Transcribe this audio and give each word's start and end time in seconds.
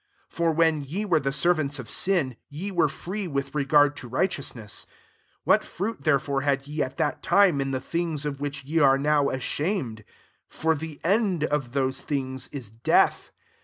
For 0.29 0.51
when 0.51 0.81
ye 0.83 1.05
were 1.05 1.19
the 1.19 1.29
jnrants 1.29 1.77
of 1.77 1.87
sin, 1.87 2.35
ye 2.49 2.71
were 2.71 2.87
free 2.87 3.27
tli 3.27 3.53
regard 3.53 3.95
to 3.97 4.07
righteousness. 4.07 4.87
21 5.43 5.45
'lat 5.59 5.63
fruit 5.63 6.03
therefore 6.05 6.41
had 6.41 6.65
ye 6.65 6.81
at 6.81 6.99
It 6.99 7.21
time 7.21 7.61
in 7.61 7.69
the 7.69 7.79
things 7.79 8.25
of 8.25 8.41
which 8.41 8.65
are 8.79 8.97
now 8.97 9.29
ashamed? 9.29 10.03
for 10.49 10.73
the 10.73 10.99
|td 11.03 11.43
of 11.43 11.73
those 11.73 12.01
things 12.01 12.47
is 12.47 12.71
death. 12.71 13.29